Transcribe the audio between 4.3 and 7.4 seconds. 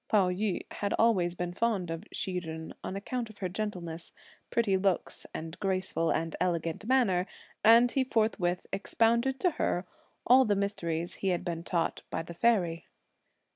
pretty looks and graceful and elegant manner,